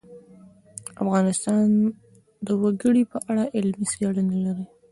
افغانستان 1.03 1.65
د 2.45 2.47
وګړي 2.61 3.03
په 3.11 3.17
اړه 3.29 3.43
علمي 3.55 3.85
څېړنې 3.93 4.37
لري. 4.45 4.65